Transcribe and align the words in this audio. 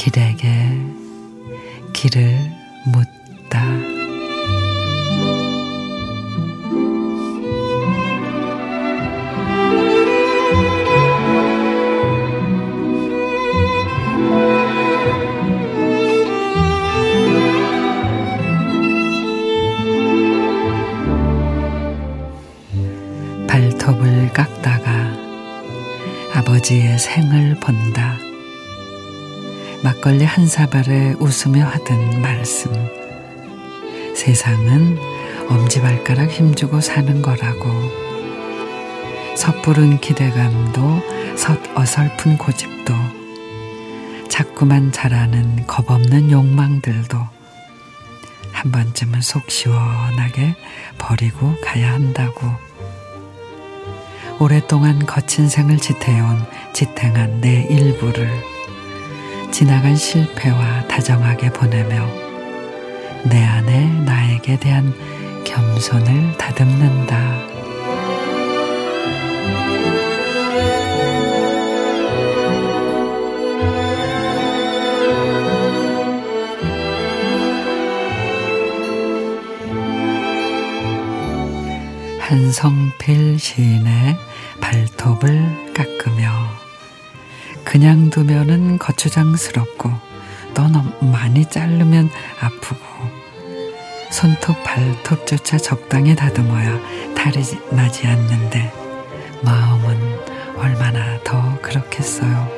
길에게 0.00 0.48
길을 1.92 2.50
묻 2.86 3.19
깎다가 24.32 24.90
아버지의 26.34 26.98
생을 26.98 27.56
본다. 27.60 28.16
막걸리 29.82 30.24
한 30.24 30.46
사발에 30.46 31.14
웃으며 31.18 31.64
하던 31.64 32.20
말씀. 32.20 32.70
세상은 34.14 34.98
엄지발가락 35.48 36.30
힘주고 36.30 36.80
사는 36.80 37.22
거라고. 37.22 37.68
섣부른 39.36 40.00
기대감도 40.00 41.02
섣 41.36 41.56
어설픈 41.74 42.36
고집도 42.36 42.94
자꾸만 44.28 44.92
자라는 44.92 45.66
겁없는 45.66 46.30
욕망들도 46.30 47.18
한 48.52 48.72
번쯤은 48.72 49.22
속 49.22 49.50
시원하게 49.50 50.54
버리고 50.98 51.54
가야 51.62 51.94
한다고. 51.94 52.69
오랫동안 54.42 54.98
거친 55.04 55.50
생을 55.50 55.76
지태온 55.76 56.46
지탱한 56.72 57.42
내 57.42 57.66
일부를 57.68 58.26
지나간 59.52 59.94
실패와 59.94 60.88
다정하게 60.88 61.50
보내며 61.50 62.08
내 63.28 63.44
안에 63.44 63.84
나에게 64.06 64.58
대한 64.58 64.94
겸손을 65.44 66.38
다듬는다. 66.38 67.39
한성필 82.30 83.40
시인의 83.40 84.16
발톱을 84.60 85.74
깎으며 85.74 86.30
그냥 87.64 88.08
두면은 88.08 88.78
거추장스럽고 88.78 89.90
또 90.54 90.68
너무 90.68 90.92
많이 91.10 91.44
자르면 91.44 92.08
아프고 92.38 92.78
손톱 94.12 94.62
발톱조차 94.62 95.58
적당히 95.58 96.14
다듬어야 96.14 96.78
탈이 97.16 97.42
나지 97.72 98.06
않는데 98.06 98.72
마음은 99.42 100.20
얼마나 100.56 101.20
더 101.24 101.60
그렇겠어요. 101.60 102.48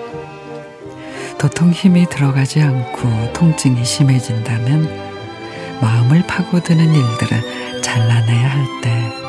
도통 1.38 1.70
힘이 1.70 2.06
들어가지 2.10 2.60
않고 2.60 3.32
통증이 3.32 3.86
심해진다면 3.86 5.80
마음을 5.80 6.26
파고드는 6.26 6.94
일들을 6.94 7.80
잘라내야 7.80 8.50
할 8.50 8.80
때 8.82 9.21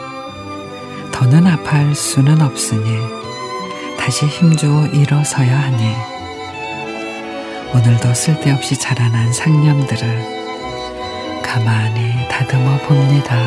더는 1.24 1.48
아파할 1.48 1.96
수는 1.96 2.42
없으니 2.42 3.00
다시 3.98 4.26
힘주어 4.26 4.88
일어서야 4.88 5.58
하니 5.58 5.96
오늘도 7.74 8.14
쓸데없이 8.14 8.78
자라난 8.78 9.32
상념들을 9.32 10.06
가만히 11.42 12.28
다듬어 12.28 12.78
봅니다. 12.80 13.38